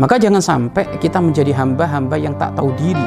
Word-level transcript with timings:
Maka 0.00 0.16
jangan 0.16 0.40
sampai 0.40 0.88
kita 0.96 1.20
menjadi 1.20 1.52
hamba-hamba 1.52 2.16
yang 2.16 2.32
tak 2.40 2.56
tahu 2.56 2.72
diri. 2.80 3.04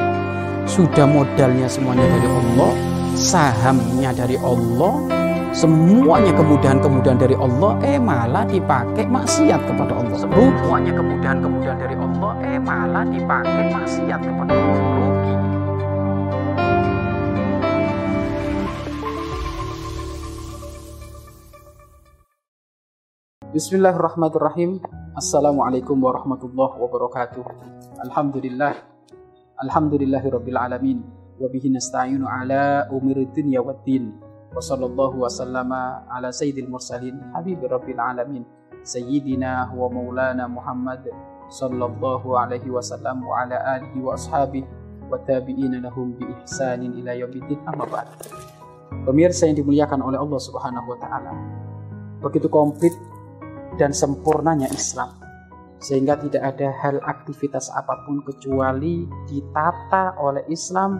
Sudah 0.70 1.02
modalnya 1.02 1.66
semuanya 1.66 2.06
dari 2.06 2.30
Allah, 2.30 2.72
sahamnya 3.18 4.14
dari 4.14 4.38
Allah, 4.38 4.94
semuanya 5.50 6.30
kemudahan-kemudahan 6.38 7.18
dari 7.18 7.34
Allah, 7.34 7.74
eh 7.82 7.98
malah 7.98 8.46
dipakai 8.46 9.02
maksiat 9.02 9.66
kepada 9.66 9.98
Allah. 9.98 10.14
Semuanya 10.14 10.94
kemudahan-kemudahan 10.94 11.78
dari 11.82 11.96
Allah, 11.98 12.32
eh 12.46 12.58
malah 12.62 13.02
dipakai 13.02 13.64
maksiat 13.66 14.20
kepada 14.22 14.52
Allah. 14.54 15.10
Bismillahirrahmanirrahim. 23.50 24.95
Assalamualaikum 25.16 25.96
warahmatullahi 25.96 26.76
wabarakatuh. 26.76 27.40
Alhamdulillah. 28.04 28.76
Alhamdulillahirabbil 29.64 30.60
alamin. 30.60 31.00
Wa 31.40 31.48
nasta'inu 31.48 32.28
ala 32.28 32.84
umuri 32.92 33.24
dunya 33.32 33.64
waddin. 33.64 34.12
Wa 34.52 34.60
sallallahu 34.60 35.24
wa 35.24 35.32
sallama 35.32 36.04
ala 36.12 36.28
sayyidil 36.28 36.68
mursalin 36.68 37.16
habibir 37.32 37.72
rabbil 37.72 37.96
alamin. 37.96 38.44
Sayyidina 38.84 39.72
wa 39.72 39.88
maulana 39.88 40.52
Muhammad 40.52 41.08
sallallahu 41.48 42.36
alaihi 42.36 42.68
wasallam 42.68 43.24
wa 43.24 43.40
ala 43.40 43.56
alihi 43.80 43.96
wa 44.04 44.20
ashabihi 44.20 44.68
wa 45.08 45.16
tabi'ina 45.24 45.80
lahum 45.80 46.12
bi 46.12 46.28
ihsanin 46.44 46.92
ila 46.92 47.16
yaumiddin 47.16 47.56
amma 47.64 47.88
ba'd. 47.88 48.12
Pemirsa 49.08 49.48
yang 49.48 49.64
dimuliakan 49.64 50.04
oleh 50.04 50.20
Allah 50.20 50.40
Subhanahu 50.44 50.92
wa 50.92 51.00
taala. 51.00 51.32
Begitu 52.20 52.52
komplit 52.52 52.92
dan 53.76 53.92
sempurnanya 53.92 54.68
Islam 54.72 55.26
sehingga 55.76 56.16
tidak 56.16 56.56
ada 56.56 56.72
hal 56.82 56.96
aktivitas 57.04 57.68
apa 57.70 58.08
pun 58.08 58.24
kecuali 58.24 59.04
ditata 59.28 60.16
oleh 60.18 60.42
Islam 60.48 60.98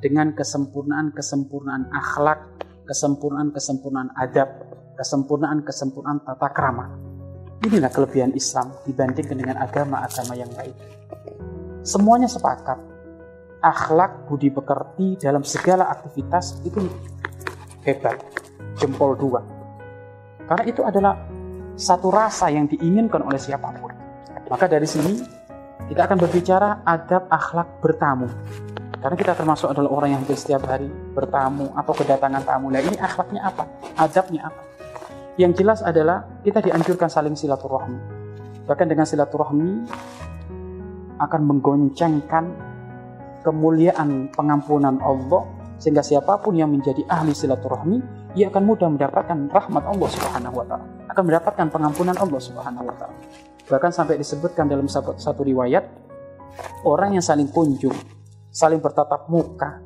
dengan 0.00 0.32
kesempurnaan-kesempurnaan 0.36 1.92
akhlak, 1.92 2.40
kesempurnaan-kesempurnaan 2.88 4.10
adab, 4.16 4.48
kesempurnaan-kesempurnaan 5.00 6.24
tata 6.24 6.48
krama. 6.52 6.86
Inilah 7.64 7.88
kelebihan 7.88 8.36
Islam 8.36 8.76
dibandingkan 8.84 9.36
dengan 9.40 9.56
agama-agama 9.64 10.36
yang 10.36 10.52
lain. 10.52 10.76
Semuanya 11.80 12.28
sepakat. 12.28 12.76
Akhlak, 13.64 14.28
budi 14.28 14.52
pekerti 14.52 15.16
dalam 15.16 15.40
segala 15.40 15.88
aktivitas 15.88 16.60
itu 16.68 16.84
hebat. 17.88 18.20
Jempol 18.76 19.16
dua. 19.16 19.40
Karena 20.44 20.64
itu 20.68 20.84
adalah 20.84 21.16
satu 21.74 22.10
rasa 22.10 22.50
yang 22.50 22.70
diinginkan 22.70 23.22
oleh 23.22 23.38
siapa 23.38 23.70
pun. 23.74 23.90
Maka 24.46 24.70
dari 24.70 24.86
sini 24.86 25.18
kita 25.90 26.06
akan 26.06 26.16
berbicara 26.16 26.86
adab 26.86 27.26
akhlak 27.28 27.68
bertamu. 27.82 28.30
Karena 29.02 29.16
kita 29.20 29.36
termasuk 29.36 29.68
adalah 29.68 29.90
orang 29.92 30.10
yang 30.16 30.22
setiap 30.32 30.64
hari 30.64 30.88
bertamu 31.12 31.68
atau 31.76 31.92
kedatangan 31.92 32.40
tamu. 32.46 32.72
Nah 32.72 32.80
ini 32.80 32.96
akhlaknya 32.96 33.44
apa? 33.44 33.68
Adabnya 34.00 34.48
apa? 34.48 34.60
Yang 35.36 35.52
jelas 35.60 35.80
adalah 35.84 36.24
kita 36.40 36.64
dianjurkan 36.64 37.10
saling 37.10 37.36
silaturahmi. 37.36 38.00
Bahkan 38.64 38.86
dengan 38.88 39.04
silaturahmi 39.04 39.70
akan 41.20 41.40
menggoncengkan 41.42 42.44
kemuliaan 43.44 44.32
pengampunan 44.32 44.96
Allah 45.04 45.44
sehingga 45.76 46.00
siapa 46.00 46.40
pun 46.40 46.56
yang 46.56 46.72
menjadi 46.72 47.04
ahli 47.12 47.36
silaturahmi 47.36 48.00
ia 48.40 48.48
akan 48.48 48.62
mudah 48.64 48.88
mendapatkan 48.88 49.52
rahmat 49.52 49.84
Allah 49.84 50.08
Subhanahu 50.10 50.54
wa 50.58 50.66
taala, 50.66 50.86
akan 51.14 51.24
mendapatkan 51.30 51.66
pengampunan 51.70 52.18
Allah 52.18 52.40
Subhanahu 52.42 52.90
wa 52.90 52.94
taala. 52.98 53.16
Bahkan 53.70 53.90
sampai 53.94 54.18
disebutkan 54.18 54.66
dalam 54.66 54.90
satu, 54.90 55.16
satu 55.16 55.46
riwayat 55.46 55.86
orang 56.84 57.16
yang 57.16 57.24
saling 57.24 57.48
kunjung, 57.48 57.94
saling 58.50 58.82
bertatap 58.82 59.30
muka, 59.30 59.80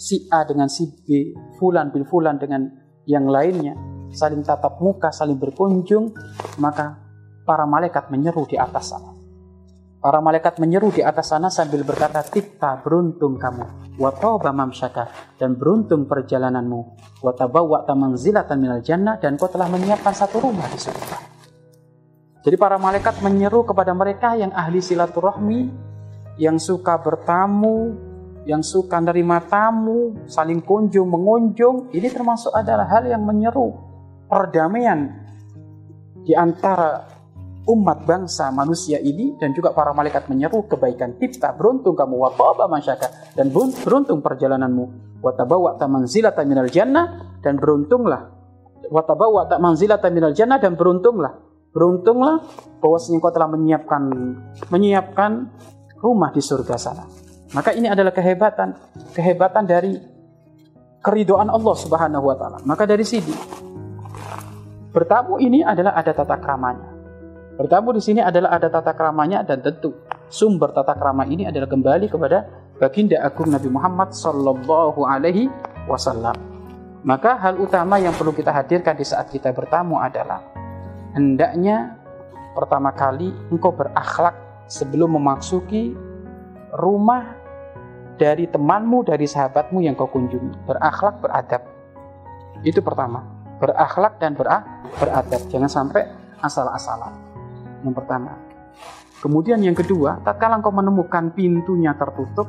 si 0.00 0.30
A 0.32 0.46
dengan 0.48 0.70
si 0.70 0.88
B, 0.88 1.34
fulan 1.60 1.92
bil 1.92 2.08
fulan 2.08 2.40
dengan 2.40 2.64
yang 3.04 3.28
lainnya, 3.28 3.76
saling 4.14 4.40
tatap 4.40 4.80
muka, 4.80 5.12
saling 5.12 5.36
berkunjung, 5.36 6.14
maka 6.62 6.96
para 7.44 7.66
malaikat 7.68 8.08
menyeru 8.08 8.46
di 8.46 8.56
atas 8.56 8.94
sana. 8.94 9.12
Para 10.00 10.24
malaikat 10.24 10.56
menyeru 10.56 10.88
di 10.88 11.04
atas 11.04 11.28
sana 11.28 11.52
sambil 11.52 11.84
berkata, 11.84 12.24
Tipta 12.24 12.80
beruntung 12.80 13.36
kamu, 13.36 13.89
watoba 14.00 14.50
mamsyaka, 14.50 15.36
dan 15.36 15.60
beruntung 15.60 16.08
perjalananmu, 16.08 16.96
watabawa 17.20 17.84
tamanzilatan 17.84 18.56
minal 18.56 18.80
jannah, 18.80 19.20
dan 19.20 19.36
kau 19.36 19.52
telah 19.52 19.68
menyiapkan 19.68 20.16
satu 20.16 20.40
rumah 20.40 20.64
di 20.72 20.80
surga. 20.80 21.16
Jadi 22.40 22.56
para 22.56 22.80
malaikat 22.80 23.20
menyeru 23.20 23.68
kepada 23.68 23.92
mereka 23.92 24.32
yang 24.32 24.48
ahli 24.56 24.80
silaturahmi, 24.80 25.68
yang 26.40 26.56
suka 26.56 26.96
bertamu, 26.96 27.92
yang 28.48 28.64
suka 28.64 28.96
menerima 28.96 29.44
tamu, 29.52 30.16
saling 30.24 30.64
kunjung, 30.64 31.12
mengunjung, 31.12 31.92
ini 31.92 32.08
termasuk 32.08 32.56
adalah 32.56 32.88
hal 32.88 33.04
yang 33.04 33.20
menyeru 33.20 33.76
perdamaian 34.24 35.20
di 36.24 36.32
antara 36.32 37.19
umat 37.68 38.08
bangsa 38.08 38.48
manusia 38.48 38.96
ini 38.96 39.36
dan 39.36 39.52
juga 39.52 39.76
para 39.76 39.92
malaikat 39.92 40.30
menyeru 40.32 40.64
kebaikan. 40.64 41.20
Tipta 41.20 41.52
beruntung 41.52 41.92
kamu 41.92 42.16
wataba 42.16 42.64
masyaka 42.70 43.36
dan 43.36 43.52
beruntung 43.52 44.24
perjalananmu. 44.24 45.18
Watabawa 45.20 45.76
manzilata 45.84 46.40
minal 46.48 46.72
jannah 46.72 47.36
dan 47.44 47.60
beruntunglah. 47.60 48.32
Watabawa 48.88 49.46
manzilata 49.60 50.08
minal 50.08 50.32
jannah 50.32 50.56
dan 50.56 50.80
beruntunglah. 50.80 51.36
Beruntunglah 51.70 52.42
bahwasanya 52.80 53.22
kau 53.22 53.30
telah 53.30 53.48
menyiapkan 53.52 54.02
menyiapkan 54.72 55.30
rumah 56.00 56.32
di 56.32 56.40
surga 56.40 56.74
sana. 56.80 57.04
Maka 57.52 57.76
ini 57.76 57.86
adalah 57.86 58.14
kehebatan 58.14 58.74
kehebatan 59.12 59.68
dari 59.68 59.94
keridoan 61.04 61.52
Allah 61.52 61.74
Subhanahu 61.76 62.24
wa 62.24 62.34
taala. 62.34 62.58
Maka 62.64 62.88
dari 62.88 63.04
sini 63.04 63.30
bertamu 64.90 65.38
ini 65.38 65.62
adalah 65.62 65.94
ada 65.94 66.10
tata 66.10 66.34
kramanya 66.42 66.99
Bertamu 67.60 67.92
di 67.92 68.00
sini 68.00 68.24
adalah 68.24 68.56
ada 68.56 68.72
tata 68.72 68.96
keramanya 68.96 69.44
dan 69.44 69.60
tentu 69.60 69.92
sumber 70.32 70.72
tata 70.72 70.96
krama 70.96 71.28
ini 71.28 71.44
adalah 71.44 71.68
kembali 71.68 72.08
kepada 72.08 72.48
baginda 72.80 73.20
agung 73.20 73.52
Nabi 73.52 73.68
Muhammad 73.68 74.16
Sallallahu 74.16 75.04
Alaihi 75.04 75.52
Wasallam. 75.84 76.32
Maka 77.04 77.36
hal 77.36 77.60
utama 77.60 78.00
yang 78.00 78.16
perlu 78.16 78.32
kita 78.32 78.48
hadirkan 78.48 78.96
di 78.96 79.04
saat 79.04 79.28
kita 79.28 79.52
bertamu 79.52 80.00
adalah 80.00 80.40
hendaknya 81.12 82.00
pertama 82.56 82.96
kali 82.96 83.28
engkau 83.52 83.76
berakhlak 83.76 84.64
sebelum 84.64 85.20
memasuki 85.20 85.92
rumah 86.72 87.36
dari 88.16 88.48
temanmu, 88.48 89.04
dari 89.04 89.28
sahabatmu 89.28 89.84
yang 89.84 89.92
kau 90.00 90.08
kunjungi. 90.08 90.64
Berakhlak, 90.64 91.20
beradab. 91.20 91.60
Itu 92.64 92.80
pertama. 92.80 93.20
Berakhlak 93.60 94.16
dan 94.16 94.32
beradab. 94.32 95.44
Jangan 95.52 95.68
sampai 95.68 96.08
asal-asalan. 96.40 97.29
Yang 97.84 97.94
pertama. 98.04 98.32
Kemudian 99.20 99.60
yang 99.60 99.76
kedua, 99.76 100.24
tatkala 100.24 100.56
engkau 100.56 100.72
menemukan 100.72 101.36
pintunya 101.36 101.92
tertutup, 101.92 102.48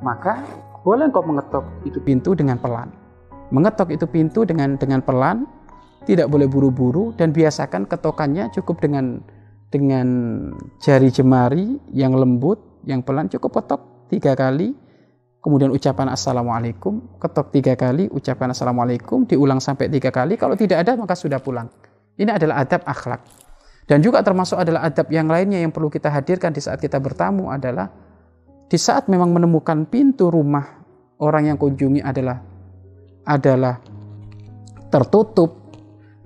maka 0.00 0.40
boleh 0.80 1.12
engkau 1.12 1.20
mengetuk 1.20 1.64
itu 1.84 2.00
pintu 2.00 2.32
dengan 2.32 2.56
pelan. 2.56 2.88
Mengetok 3.52 3.92
itu 3.92 4.08
pintu 4.08 4.48
dengan 4.48 4.80
dengan 4.80 5.04
pelan, 5.04 5.44
tidak 6.08 6.32
boleh 6.32 6.48
buru-buru 6.48 7.12
dan 7.20 7.36
biasakan 7.36 7.84
ketokannya 7.84 8.48
cukup 8.54 8.80
dengan 8.80 9.20
dengan 9.68 10.06
jari 10.80 11.12
jemari 11.12 11.76
yang 11.92 12.16
lembut, 12.16 12.62
yang 12.88 13.04
pelan 13.04 13.28
cukup 13.28 13.60
ketok 13.60 14.08
tiga 14.08 14.32
kali. 14.32 14.72
Kemudian 15.44 15.70
ucapan 15.70 16.10
assalamualaikum, 16.10 17.22
ketok 17.22 17.54
tiga 17.54 17.78
kali, 17.78 18.10
ucapan 18.10 18.50
assalamualaikum, 18.50 19.30
diulang 19.30 19.62
sampai 19.62 19.86
tiga 19.92 20.10
kali. 20.10 20.34
Kalau 20.34 20.58
tidak 20.58 20.82
ada 20.82 20.98
maka 20.98 21.14
sudah 21.14 21.38
pulang. 21.38 21.70
Ini 22.18 22.34
adalah 22.34 22.66
adab 22.66 22.82
akhlak. 22.82 23.45
Dan 23.86 24.02
juga 24.02 24.18
termasuk 24.18 24.58
adalah 24.58 24.82
adab 24.90 25.06
yang 25.14 25.30
lainnya 25.30 25.62
yang 25.62 25.70
perlu 25.70 25.86
kita 25.86 26.10
hadirkan 26.10 26.50
di 26.50 26.58
saat 26.58 26.82
kita 26.82 26.98
bertamu 26.98 27.54
adalah 27.54 27.86
di 28.66 28.74
saat 28.74 29.06
memang 29.06 29.30
menemukan 29.30 29.86
pintu 29.86 30.26
rumah 30.26 30.82
orang 31.22 31.54
yang 31.54 31.56
kunjungi 31.58 32.02
adalah 32.02 32.42
adalah 33.22 33.78
tertutup, 34.90 35.70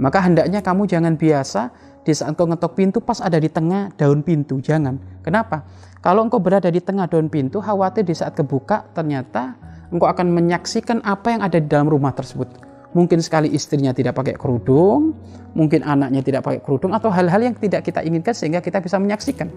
maka 0.00 0.24
hendaknya 0.24 0.64
kamu 0.64 0.88
jangan 0.88 1.20
biasa 1.20 1.68
di 2.00 2.16
saat 2.16 2.32
kau 2.32 2.48
ngetok 2.48 2.72
pintu 2.72 2.98
pas 3.04 3.20
ada 3.20 3.36
di 3.36 3.52
tengah 3.52 3.92
daun 3.92 4.24
pintu, 4.24 4.56
jangan. 4.64 4.96
Kenapa? 5.20 5.68
Kalau 6.00 6.24
engkau 6.24 6.40
berada 6.40 6.72
di 6.72 6.80
tengah 6.80 7.04
daun 7.12 7.28
pintu, 7.28 7.60
khawatir 7.60 8.08
di 8.08 8.16
saat 8.16 8.32
kebuka 8.32 8.88
ternyata 8.96 9.60
engkau 9.92 10.08
akan 10.08 10.32
menyaksikan 10.32 11.04
apa 11.04 11.36
yang 11.36 11.44
ada 11.44 11.60
di 11.60 11.68
dalam 11.68 11.92
rumah 11.92 12.16
tersebut 12.16 12.69
mungkin 12.92 13.22
sekali 13.22 13.50
istrinya 13.54 13.94
tidak 13.94 14.18
pakai 14.18 14.34
kerudung, 14.34 15.14
mungkin 15.54 15.82
anaknya 15.86 16.22
tidak 16.22 16.42
pakai 16.46 16.60
kerudung, 16.62 16.94
atau 16.94 17.10
hal-hal 17.10 17.40
yang 17.42 17.54
tidak 17.58 17.86
kita 17.86 18.02
inginkan 18.02 18.34
sehingga 18.34 18.58
kita 18.62 18.82
bisa 18.82 18.98
menyaksikan. 18.98 19.50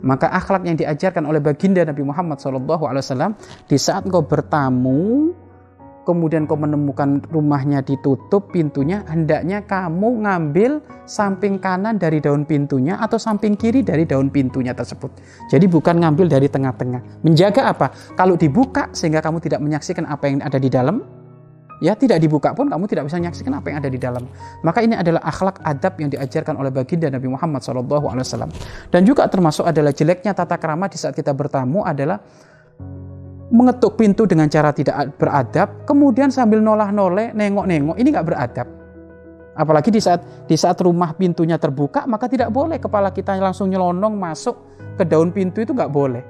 Maka 0.00 0.30
akhlak 0.30 0.62
yang 0.62 0.78
diajarkan 0.78 1.26
oleh 1.26 1.42
baginda 1.42 1.82
Nabi 1.82 2.06
Muhammad 2.06 2.38
SAW 2.38 3.34
di 3.66 3.76
saat 3.76 4.06
engkau 4.06 4.22
bertamu, 4.22 5.34
kemudian 6.06 6.48
kau 6.48 6.56
menemukan 6.56 7.20
rumahnya 7.28 7.84
ditutup 7.84 8.48
pintunya, 8.48 9.04
hendaknya 9.04 9.60
kamu 9.66 10.24
ngambil 10.24 10.80
samping 11.04 11.60
kanan 11.60 12.00
dari 12.00 12.22
daun 12.22 12.48
pintunya 12.48 12.96
atau 12.96 13.20
samping 13.20 13.58
kiri 13.58 13.84
dari 13.84 14.08
daun 14.08 14.32
pintunya 14.32 14.72
tersebut. 14.72 15.12
Jadi 15.52 15.68
bukan 15.68 16.00
ngambil 16.00 16.30
dari 16.32 16.48
tengah-tengah. 16.48 17.20
Menjaga 17.26 17.74
apa? 17.74 17.92
Kalau 18.16 18.40
dibuka 18.40 18.88
sehingga 18.96 19.20
kamu 19.20 19.42
tidak 19.44 19.60
menyaksikan 19.60 20.08
apa 20.08 20.32
yang 20.32 20.40
ada 20.40 20.56
di 20.56 20.72
dalam, 20.72 21.17
ya 21.78 21.94
tidak 21.94 22.18
dibuka 22.22 22.54
pun 22.54 22.66
kamu 22.66 22.84
tidak 22.90 23.10
bisa 23.10 23.16
menyaksikan 23.18 23.52
apa 23.58 23.66
yang 23.70 23.78
ada 23.82 23.90
di 23.90 23.98
dalam. 23.98 24.24
Maka 24.62 24.82
ini 24.82 24.94
adalah 24.98 25.22
akhlak 25.22 25.62
adab 25.62 25.94
yang 26.02 26.10
diajarkan 26.10 26.58
oleh 26.58 26.70
baginda 26.74 27.10
Nabi 27.10 27.28
Muhammad 27.30 27.62
SAW. 27.62 28.50
Dan 28.90 29.02
juga 29.06 29.26
termasuk 29.30 29.66
adalah 29.66 29.94
jeleknya 29.94 30.34
tata 30.34 30.58
kerama 30.58 30.90
di 30.90 30.98
saat 30.98 31.14
kita 31.14 31.34
bertamu 31.34 31.86
adalah 31.86 32.18
mengetuk 33.48 33.96
pintu 33.96 34.28
dengan 34.28 34.46
cara 34.52 34.76
tidak 34.76 35.16
beradab, 35.16 35.88
kemudian 35.88 36.28
sambil 36.28 36.60
nolah-noleh, 36.60 37.32
nengok-nengok, 37.32 37.96
ini 37.96 38.08
nggak 38.12 38.26
beradab. 38.28 38.68
Apalagi 39.58 39.90
di 39.90 39.98
saat 39.98 40.46
di 40.46 40.54
saat 40.54 40.78
rumah 40.78 41.16
pintunya 41.18 41.58
terbuka, 41.58 42.06
maka 42.06 42.30
tidak 42.30 42.52
boleh 42.54 42.78
kepala 42.78 43.10
kita 43.10 43.34
langsung 43.40 43.66
nyelonong 43.72 44.14
masuk 44.14 44.54
ke 44.94 45.02
daun 45.02 45.34
pintu 45.34 45.64
itu 45.64 45.74
nggak 45.74 45.90
boleh. 45.90 46.22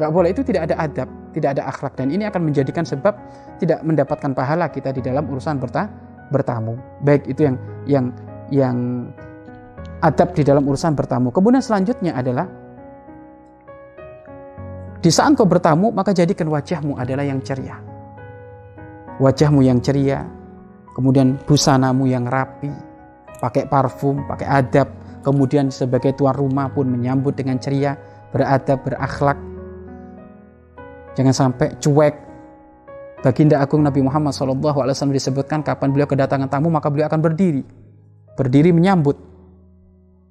Nggak 0.00 0.10
boleh 0.12 0.28
itu 0.32 0.40
tidak 0.40 0.72
ada 0.72 0.76
adab, 0.80 1.08
tidak 1.36 1.60
ada 1.60 1.68
akhlak 1.68 1.92
dan 2.00 2.08
ini 2.08 2.24
akan 2.24 2.48
menjadikan 2.48 2.88
sebab 2.88 3.12
tidak 3.60 3.84
mendapatkan 3.84 4.32
pahala 4.32 4.72
kita 4.72 4.96
di 4.96 5.04
dalam 5.04 5.28
urusan 5.28 5.60
berta 5.60 5.92
bertamu. 6.32 6.80
Baik 7.04 7.28
itu 7.28 7.44
yang 7.44 7.56
yang 7.84 8.06
yang 8.48 8.76
adab 10.00 10.32
di 10.32 10.40
dalam 10.40 10.64
urusan 10.64 10.96
bertamu. 10.96 11.28
Kemudian 11.28 11.60
selanjutnya 11.60 12.16
adalah 12.16 12.48
di 15.04 15.12
saat 15.12 15.38
kau 15.38 15.46
bertamu, 15.46 15.94
maka 15.94 16.10
jadikan 16.10 16.50
wajahmu 16.50 16.98
adalah 16.98 17.22
yang 17.22 17.38
ceria. 17.44 17.78
Wajahmu 19.22 19.62
yang 19.62 19.78
ceria, 19.78 20.26
kemudian 20.98 21.38
busanamu 21.46 22.10
yang 22.10 22.26
rapi, 22.26 22.68
pakai 23.38 23.70
parfum, 23.70 24.26
pakai 24.26 24.48
adab, 24.50 24.90
kemudian 25.22 25.70
sebagai 25.70 26.12
tuan 26.18 26.34
rumah 26.34 26.68
pun 26.68 26.90
menyambut 26.90 27.38
dengan 27.38 27.56
ceria, 27.62 27.94
beradab, 28.34 28.82
berakhlak. 28.82 29.38
Jangan 31.16 31.34
sampai 31.34 31.74
cuek. 31.80 32.14
Baginda 33.24 33.58
Agung 33.58 33.82
Nabi 33.82 34.04
Muhammad 34.04 34.36
SAW 34.36 35.10
disebutkan 35.10 35.64
kapan 35.64 35.90
beliau 35.90 36.06
kedatangan 36.06 36.46
tamu 36.46 36.68
maka 36.68 36.92
beliau 36.92 37.08
akan 37.08 37.20
berdiri. 37.24 37.64
Berdiri 38.36 38.70
menyambut. 38.70 39.16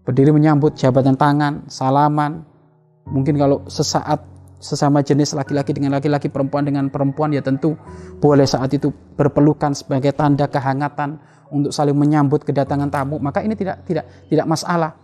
Berdiri 0.06 0.30
menyambut 0.30 0.78
jabatan 0.78 1.18
tangan, 1.18 1.66
salaman. 1.66 2.46
Mungkin 3.10 3.36
kalau 3.36 3.66
sesaat 3.66 4.22
sesama 4.62 5.02
jenis 5.02 5.34
laki-laki 5.34 5.74
dengan 5.74 5.98
laki-laki, 5.98 6.30
perempuan 6.30 6.66
dengan 6.66 6.88
perempuan 6.94 7.34
ya 7.34 7.42
tentu 7.42 7.74
boleh 8.22 8.46
saat 8.46 8.70
itu 8.74 8.94
berpelukan 9.18 9.74
sebagai 9.74 10.14
tanda 10.14 10.46
kehangatan 10.46 11.18
untuk 11.50 11.74
saling 11.74 11.98
menyambut 11.98 12.46
kedatangan 12.46 12.90
tamu, 12.90 13.18
maka 13.22 13.42
ini 13.42 13.58
tidak 13.58 13.82
tidak 13.86 14.06
tidak 14.30 14.46
masalah. 14.46 14.98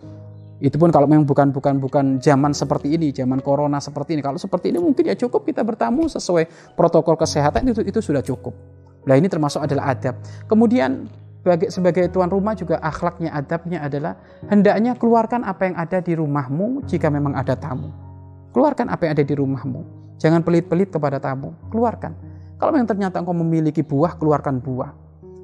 Itu 0.61 0.77
pun 0.77 0.93
kalau 0.93 1.09
memang 1.09 1.25
bukan 1.25 1.49
bukan 1.49 1.81
bukan 1.81 2.05
zaman 2.21 2.53
seperti 2.53 2.93
ini, 2.93 3.09
zaman 3.09 3.41
corona 3.41 3.81
seperti 3.81 4.13
ini. 4.13 4.21
Kalau 4.21 4.37
seperti 4.37 4.69
ini 4.69 4.77
mungkin 4.77 5.09
ya 5.09 5.17
cukup 5.17 5.41
kita 5.41 5.65
bertamu 5.65 6.05
sesuai 6.05 6.77
protokol 6.77 7.17
kesehatan 7.17 7.65
itu 7.65 7.81
itu 7.81 7.97
sudah 7.97 8.21
cukup. 8.21 8.53
Nah 9.09 9.17
ini 9.17 9.25
termasuk 9.25 9.65
adalah 9.65 9.97
adab. 9.97 10.21
Kemudian 10.45 11.09
sebagai, 11.41 11.73
sebagai 11.73 12.05
tuan 12.13 12.29
rumah 12.29 12.53
juga 12.53 12.77
akhlaknya, 12.77 13.33
adabnya 13.33 13.81
adalah 13.81 14.13
hendaknya 14.45 14.93
keluarkan 14.93 15.41
apa 15.41 15.65
yang 15.65 15.75
ada 15.81 15.97
di 15.97 16.13
rumahmu 16.13 16.85
jika 16.85 17.09
memang 17.09 17.33
ada 17.33 17.57
tamu. 17.57 17.89
Keluarkan 18.53 18.93
apa 18.93 19.09
yang 19.09 19.17
ada 19.17 19.25
di 19.25 19.33
rumahmu. 19.33 19.81
Jangan 20.21 20.45
pelit-pelit 20.45 20.93
kepada 20.93 21.17
tamu. 21.17 21.57
Keluarkan. 21.73 22.13
Kalau 22.61 22.77
yang 22.77 22.85
ternyata 22.85 23.17
engkau 23.17 23.33
memiliki 23.33 23.81
buah, 23.81 24.13
keluarkan 24.21 24.61
buah. 24.61 24.93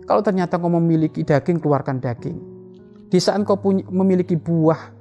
Kalau 0.06 0.22
ternyata 0.22 0.62
engkau 0.62 0.78
memiliki 0.78 1.26
daging, 1.26 1.58
keluarkan 1.58 1.98
daging. 1.98 2.38
Di 3.10 3.18
saat 3.18 3.42
engkau 3.42 3.58
memiliki 3.90 4.38
buah, 4.38 4.94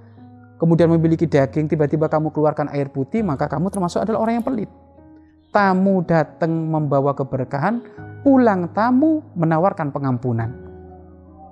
kemudian 0.56 0.88
memiliki 0.92 1.24
daging, 1.28 1.68
tiba-tiba 1.68 2.08
kamu 2.08 2.32
keluarkan 2.32 2.72
air 2.72 2.88
putih, 2.88 3.24
maka 3.24 3.48
kamu 3.48 3.68
termasuk 3.72 4.04
adalah 4.04 4.24
orang 4.24 4.40
yang 4.40 4.46
pelit. 4.46 4.70
Tamu 5.52 6.04
datang 6.04 6.52
membawa 6.52 7.16
keberkahan, 7.16 7.80
pulang 8.20 8.68
tamu 8.76 9.24
menawarkan 9.38 9.88
pengampunan. 9.88 10.52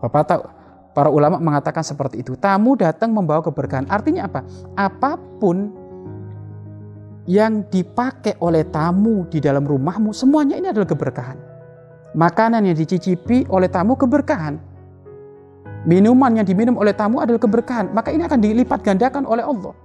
Bapak 0.05 0.25
tahu, 0.29 0.43
para 0.93 1.09
ulama 1.09 1.41
mengatakan 1.41 1.81
seperti 1.81 2.21
itu. 2.21 2.37
Tamu 2.37 2.77
datang 2.77 3.17
membawa 3.17 3.41
keberkahan. 3.41 3.89
Artinya 3.89 4.29
apa? 4.29 4.45
Apa 4.77 5.17
pun 5.41 5.73
yang 7.25 7.65
dipakai 7.73 8.37
oleh 8.45 8.69
tamu 8.69 9.25
di 9.33 9.41
dalam 9.41 9.65
rumahmu, 9.65 10.13
semuanya 10.13 10.61
ini 10.61 10.69
adalah 10.69 10.85
keberkahan. 10.85 11.39
Makanan 12.13 12.69
yang 12.69 12.77
dicicipi 12.77 13.49
oleh 13.49 13.73
tamu 13.73 13.97
keberkahan. 13.97 14.74
Minuman 15.85 16.41
yang 16.41 16.47
diminum 16.49 16.81
oleh 16.81 16.97
tamu 16.97 17.21
adalah 17.21 17.41
keberkahan. 17.41 17.93
Maka 17.93 18.09
ini 18.13 18.25
akan 18.25 18.41
dilipat 18.41 18.81
gandakan 18.81 19.29
oleh 19.29 19.45
Allah. 19.45 19.77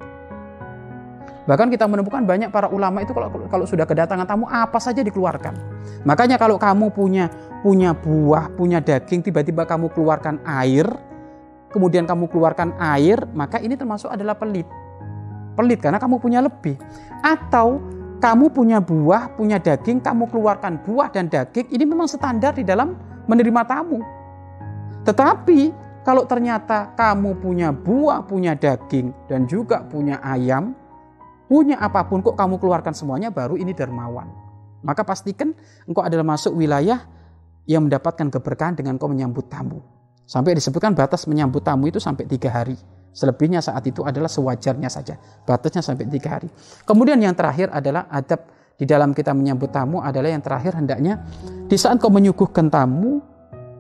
Bahkan 1.44 1.68
kita 1.74 1.90
menemukan 1.90 2.24
banyak 2.24 2.54
para 2.54 2.70
ulama 2.70 3.02
itu 3.02 3.10
kalau 3.10 3.28
kalau 3.50 3.66
sudah 3.66 3.84
kedatangan 3.84 4.24
tamu 4.30 4.46
apa 4.46 4.78
saja 4.78 5.02
dikeluarkan. 5.02 5.58
Makanya 6.06 6.38
kalau 6.38 6.62
kamu 6.62 6.94
punya 6.94 7.26
punya 7.66 7.92
buah, 7.92 8.54
punya 8.54 8.80
daging, 8.80 9.26
tiba-tiba 9.26 9.66
kamu 9.66 9.90
keluarkan 9.92 10.40
air, 10.46 10.86
kemudian 11.74 12.06
kamu 12.06 12.30
keluarkan 12.30 12.78
air, 12.78 13.26
maka 13.34 13.58
ini 13.58 13.74
termasuk 13.74 14.14
adalah 14.14 14.38
pelit 14.38 14.70
pelit 15.60 15.84
karena 15.84 16.00
kamu 16.00 16.24
punya 16.24 16.40
lebih. 16.40 16.80
Atau 17.20 17.84
kamu 18.24 18.48
punya 18.56 18.80
buah, 18.80 19.36
punya 19.36 19.60
daging, 19.60 20.00
kamu 20.00 20.32
keluarkan 20.32 20.80
buah 20.88 21.12
dan 21.12 21.28
daging, 21.28 21.68
ini 21.68 21.84
memang 21.84 22.08
standar 22.08 22.56
di 22.56 22.64
dalam 22.64 22.96
menerima 23.28 23.62
tamu. 23.68 24.00
Tetapi 25.04 25.89
kalau 26.04 26.24
ternyata 26.26 26.96
kamu 26.96 27.44
punya 27.44 27.70
buah, 27.76 28.24
punya 28.24 28.56
daging, 28.56 29.12
dan 29.28 29.46
juga 29.46 29.84
punya 29.84 30.24
ayam, 30.24 30.72
punya 31.52 31.76
apa 31.80 32.08
pun 32.08 32.24
kok 32.24 32.40
kamu 32.40 32.56
keluarkan 32.58 32.96
semuanya, 32.96 33.30
baru 33.30 33.60
ini 33.60 33.76
dermawan. 33.76 34.32
Maka 34.80 35.04
pastikan 35.04 35.52
engkau 35.84 36.04
adalah 36.06 36.24
masuk 36.24 36.56
wilayah 36.56 37.04
yang 37.68 37.86
mendapatkan 37.86 38.32
keberkahan 38.32 38.80
dengan 38.80 38.96
engkau 38.96 39.12
menyambut 39.12 39.52
tamu. 39.52 39.84
Sampai 40.24 40.56
disebutkan 40.56 40.94
batas 40.96 41.26
menyambut 41.26 41.66
tamu 41.66 41.90
itu 41.90 42.00
sampai 42.00 42.30
tiga 42.30 42.54
hari. 42.54 42.78
Selebihnya 43.10 43.60
saat 43.60 43.82
itu 43.90 44.06
adalah 44.06 44.30
sewajarnya 44.30 44.88
saja. 44.88 45.18
Batasnya 45.44 45.82
sampai 45.82 46.06
tiga 46.06 46.38
hari. 46.38 46.48
Kemudian 46.86 47.18
yang 47.18 47.34
terakhir 47.34 47.74
adalah 47.74 48.06
adab 48.14 48.46
di 48.80 48.88
dalam 48.88 49.12
kita 49.12 49.36
menyambut 49.36 49.74
tamu 49.74 50.00
adalah 50.00 50.32
yang 50.32 50.40
terakhir 50.40 50.78
hendaknya 50.80 51.20
di 51.68 51.76
saat 51.76 52.00
kau 52.00 52.08
menyuguhkan 52.08 52.72
tamu 52.72 53.20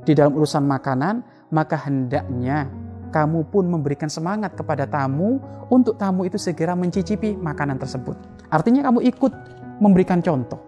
di 0.04 0.12
dalam 0.18 0.36
urusan 0.36 0.66
makanan, 0.66 1.39
maka 1.50 1.78
hendaknya 1.78 2.70
kamu 3.10 3.50
pun 3.50 3.66
memberikan 3.66 4.08
semangat 4.08 4.54
kepada 4.54 4.86
tamu 4.86 5.42
untuk 5.74 5.98
tamu 5.98 6.26
itu 6.26 6.38
segera 6.38 6.78
mencicipi 6.78 7.34
makanan 7.34 7.82
tersebut. 7.82 8.16
Artinya 8.54 8.86
kamu 8.86 9.02
ikut 9.10 9.34
memberikan 9.82 10.22
contoh. 10.22 10.62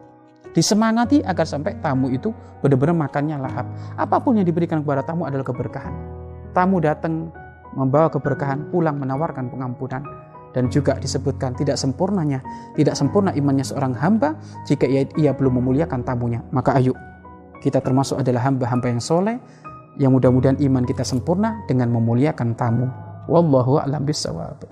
Disemangati 0.52 1.24
agar 1.24 1.48
sampai 1.48 1.80
tamu 1.80 2.12
itu 2.12 2.34
benar-benar 2.60 3.08
makannya 3.08 3.40
lahap. 3.40 3.66
Apa 3.96 4.20
pun 4.20 4.36
yang 4.36 4.44
diberikan 4.44 4.84
kepada 4.84 5.06
tamu 5.06 5.24
adalah 5.24 5.48
keberkahan. 5.48 5.94
Tamu 6.52 6.84
datang 6.84 7.32
membawa 7.72 8.12
keberkahan, 8.12 8.68
pulang 8.68 9.00
menawarkan 9.00 9.48
pengampunan. 9.48 10.04
Dan 10.52 10.68
juga 10.68 11.00
disebutkan 11.00 11.56
tidak 11.56 11.80
sempurnanya, 11.80 12.44
tidak 12.76 13.00
sempurna 13.00 13.32
imannya 13.32 13.64
seorang 13.64 13.96
hamba 13.96 14.36
jika 14.68 14.84
ia, 14.84 15.08
ia 15.16 15.32
belum 15.32 15.64
memuliakan 15.64 16.04
tamunya. 16.04 16.44
Maka 16.52 16.76
ayo, 16.76 16.92
kita 17.64 17.80
termasuk 17.80 18.20
adalah 18.20 18.44
hamba-hamba 18.52 18.92
yang 18.92 19.00
soleh, 19.00 19.40
yang 20.00 20.16
mudah-mudahan 20.16 20.60
iman 20.62 20.84
kita 20.88 21.04
sempurna 21.04 21.64
dengan 21.68 21.92
memuliakan 21.92 22.56
tamu. 22.56 22.88
Wallahu 23.28 23.80
a'lam 23.82 24.04
bishawab. 24.08 24.64